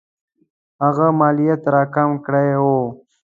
هغه 0.83 1.07
مالیات 1.19 1.63
را 1.73 1.83
کم 1.95 2.09
کړي 2.25 2.49
وو. 2.63 2.79